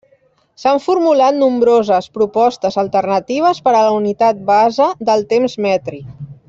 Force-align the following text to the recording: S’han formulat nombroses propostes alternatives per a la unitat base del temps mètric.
S’han 0.61 0.79
formulat 0.85 1.37
nombroses 1.41 2.09
propostes 2.19 2.79
alternatives 2.85 3.63
per 3.69 3.75
a 3.77 3.85
la 3.89 3.95
unitat 4.01 4.45
base 4.53 4.93
del 5.11 5.27
temps 5.35 5.59
mètric. 5.69 6.15